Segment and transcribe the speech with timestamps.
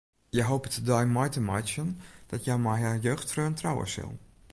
[0.33, 1.89] Hja hopet de dei mei te meitsjen
[2.31, 4.11] dat hja mei har jeugdfreon trouwe sil.